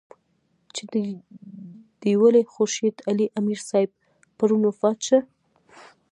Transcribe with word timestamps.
چې 0.75 0.83
د 0.93 0.95
دېولۍ 2.01 2.43
خورشېد 2.53 2.95
علي 3.09 3.27
امير 3.39 3.59
صېب 3.69 3.89
پرون 4.37 4.61
وفات 4.67 4.97
شۀ 5.07 5.19